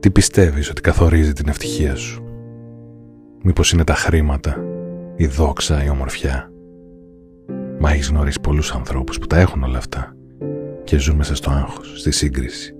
[0.00, 2.24] Τι πιστεύεις ότι καθορίζει την ευτυχία σου;
[3.42, 4.56] Μήπως είναι τα χρήματα,
[5.16, 6.50] η δόξα, η ομορφιά;
[7.78, 10.16] Μα έχεις γνωρίσει πολλούς ανθρώπους που τα έχουν όλα αυτά
[10.84, 12.74] και ζουν μέσα στο άγχος, στη σύγκριση,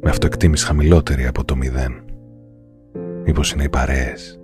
[0.00, 2.04] με αυτοεκτίμηση χαμηλότερη από το μηδέν.
[3.24, 4.40] Μήπως είναι οι παρέες,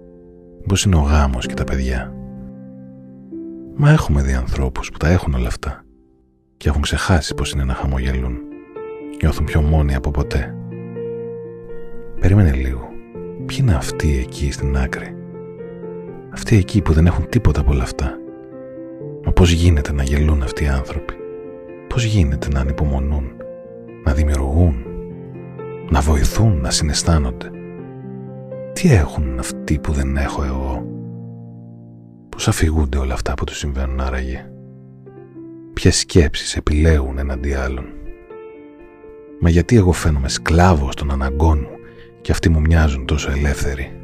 [0.60, 2.14] μήπως είναι ο γάμος και τα παιδιά;
[3.74, 5.84] Μα έχουμε δει ανθρώπους που τα έχουν όλα αυτά
[6.56, 8.38] και έχουν ξεχάσει πως είναι να χαμογελούν.
[9.20, 10.56] Νιώθουν πιο μόνοι από ποτέ.
[12.22, 12.88] Περίμενε λίγο.
[13.46, 15.16] Ποιοι είναι αυτοί εκεί στην άκρη;
[16.30, 18.18] Αυτοί εκεί που δεν έχουν τίποτα από όλα αυτά.
[19.24, 21.14] Μα πώς γίνεται να γελούν αυτοί οι άνθρωποι;
[21.88, 23.32] Πώς γίνεται να ανυπομονούν,
[24.04, 24.74] να δημιουργούν,
[25.90, 27.50] να βοηθούν, να συναισθάνονται;
[28.72, 30.86] Τι έχουν αυτοί που δεν έχω εγώ;
[32.28, 34.50] Πώς αφηγούνται όλα αυτά που τους συμβαίνουν άραγε;
[35.72, 37.84] Ποιες σκέψεις επιλέγουν εναντί άλλων;
[39.40, 41.71] Μα γιατί εγώ φαίνομαι σκλάβος των αναγκών μου;
[42.22, 43.96] Και αυτοί μου μοιάζουν τόσο ελεύθεροι.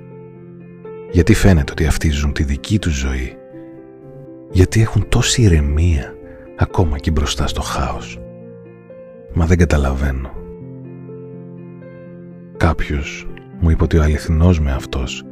[1.11, 3.37] Γιατί φαίνεται ότι αυτοί ζουν τη δική τους ζωή.
[4.51, 6.15] Γιατί έχουν τόση ηρεμία
[6.57, 8.19] ακόμα και μπροστά στο χάος.
[9.33, 10.31] Μα δεν καταλαβαίνω.
[12.57, 13.27] Κάποιος
[13.61, 15.25] μου είπε ότι ο αληθινός με αυτός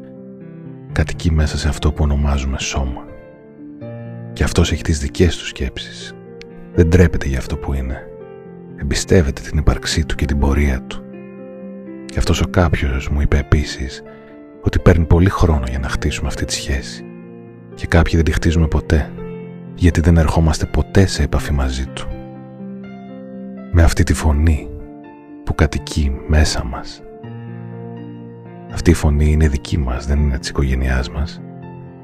[0.93, 3.05] κατοικεί μέσα σε αυτό που ονομάζουμε σώμα.
[4.33, 6.15] Και αυτός έχει τις δικές του σκέψεις.
[6.75, 8.03] Δεν τρέπεται για αυτό που είναι.
[8.77, 11.06] Εμπιστεύεται την ύπαρξή του και την πορεία του.
[12.17, 14.03] Και αυτός ο κάποιος μου είπε επίσης
[14.63, 17.05] ότι παίρνει πολύ χρόνο για να χτίσουμε αυτή τη σχέση.
[17.75, 19.11] Και κάποιοι δεν τη χτίζουμε ποτέ,
[19.75, 22.09] γιατί δεν ερχόμαστε ποτέ σε επαφή μαζί του.
[23.73, 24.69] Με αυτή τη φωνή
[25.45, 27.03] που κατοικεί μέσα μας.
[28.73, 31.41] Αυτή η φωνή είναι δική μας, δεν είναι της οικογένειάς μας.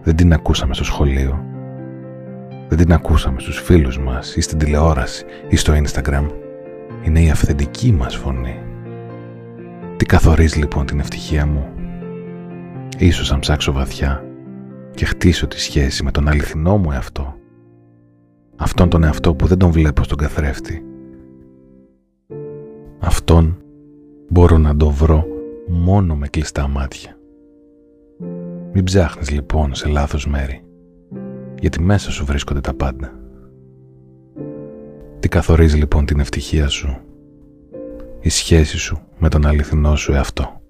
[0.02, 1.44] Δεν την ακούσαμε στο σχολείο.
[2.68, 6.26] Δεν την ακούσαμε στους φίλους μας ή στην τηλεόραση ή στο Instagram.
[7.02, 8.71] Είναι η αυθεντική μας φωνή.
[10.02, 11.66] Τι καθορίζει λοιπόν την ευτυχία μου.
[12.98, 14.24] Ίσως αν ψάξω βαθιά
[14.94, 17.36] και χτίσω τη σχέση με τον αληθινό μου εαυτό.
[18.56, 20.84] Αυτόν τον εαυτό που δεν τον βλέπω στον καθρέφτη.
[22.98, 23.62] Αυτόν
[24.28, 25.26] μπορώ να τον βρω
[25.68, 27.16] μόνο με κλειστά μάτια.
[28.72, 30.64] Μην ψάχνεις λοιπόν σε λάθος μέρη,
[31.60, 33.12] γιατί μέσα σου βρίσκονται τα πάντα.
[35.20, 36.98] Τι καθορίζει λοιπόν την ευτυχία σου,
[38.20, 40.61] η σχέση σου με τον αληθινό σου εαυτό.